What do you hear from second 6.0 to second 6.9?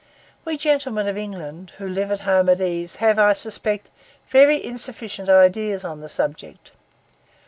the subject.